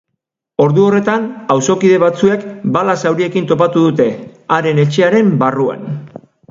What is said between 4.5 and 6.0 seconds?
haren etxearen barruan.